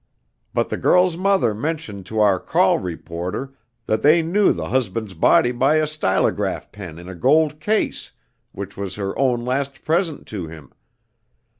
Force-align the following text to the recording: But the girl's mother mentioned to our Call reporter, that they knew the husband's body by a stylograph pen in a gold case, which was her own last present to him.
But 0.55 0.69
the 0.69 0.77
girl's 0.77 1.15
mother 1.15 1.53
mentioned 1.53 2.07
to 2.07 2.21
our 2.21 2.39
Call 2.39 2.79
reporter, 2.79 3.53
that 3.85 4.01
they 4.01 4.23
knew 4.23 4.51
the 4.51 4.69
husband's 4.69 5.13
body 5.13 5.51
by 5.51 5.75
a 5.75 5.85
stylograph 5.85 6.71
pen 6.71 6.97
in 6.97 7.07
a 7.07 7.13
gold 7.13 7.59
case, 7.59 8.11
which 8.51 8.75
was 8.75 8.95
her 8.95 9.15
own 9.19 9.45
last 9.45 9.83
present 9.83 10.25
to 10.29 10.47
him. 10.47 10.73